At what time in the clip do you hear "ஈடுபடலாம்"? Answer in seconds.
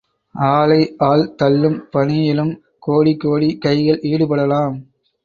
4.03-4.75